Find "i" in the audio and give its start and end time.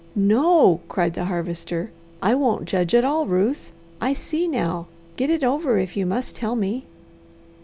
2.23-2.33, 4.01-4.15